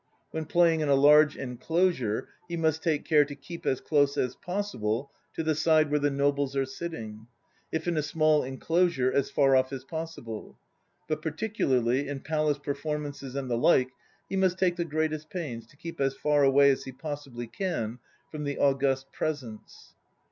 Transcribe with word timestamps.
When 0.31 0.45
playing 0.45 0.79
in 0.79 0.89
a 0.89 0.95
large 0.95 1.37
enclosure 1.37 2.27
he 2.49 2.57
must 2.57 2.81
take 2.81 3.05
care 3.05 3.23
to 3.23 3.35
keep 3.35 3.67
as 3.67 3.79
close 3.79 4.17
as 4.17 4.35
possible 4.35 5.11
to 5.35 5.43
the 5.43 5.53
side 5.53 5.91
where 5.91 5.99
the 5.99 6.09
Nobles 6.09 6.55
are 6.55 6.65
sitting; 6.65 7.27
if 7.71 7.87
in 7.87 7.95
a 7.97 8.01
small 8.01 8.41
enclosure, 8.43 9.13
as 9.13 9.29
far 9.29 9.55
off 9.55 9.71
as 9.71 9.83
possible. 9.83 10.57
But 11.07 11.21
particularly 11.21 12.07
in 12.07 12.21
Palace 12.21 12.57
performances 12.57 13.35
and 13.35 13.47
the 13.47 13.59
like 13.59 13.91
he 14.27 14.35
must 14.35 14.57
take 14.57 14.75
the 14.75 14.85
greatest 14.85 15.29
pains 15.29 15.67
to 15.67 15.75
keep 15.77 16.01
as 16.01 16.15
far 16.15 16.41
away 16.43 16.71
as 16.71 16.85
he 16.85 16.91
possibly 16.91 17.45
can 17.45 17.99
from 18.31 18.43
the 18.43 18.57
August 18.57 19.11
Presence. 19.13 19.93